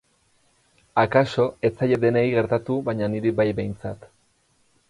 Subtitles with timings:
[1.01, 4.13] Akaso ez zaie denei gertatu baina niri bai behintzat.